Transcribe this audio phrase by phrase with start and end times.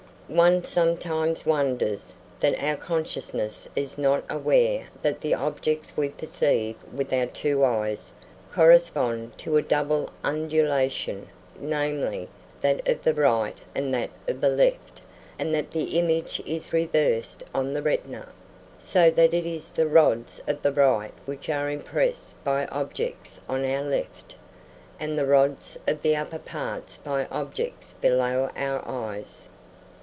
[0.29, 7.11] One sometimes wonders that our consciousness is not aware that the objects we perceive with
[7.11, 8.13] our two eyes
[8.49, 11.27] correspond to a double undulation,
[11.59, 12.29] namely,
[12.61, 15.01] that of the right and that of the left,
[15.37, 18.29] and that the image is reversed on the retina,
[18.79, 23.65] so that it is the rods of the right which are impressed by objects on
[23.65, 24.35] our left,
[24.97, 29.49] and the rods of the upper part by objects below our eyes.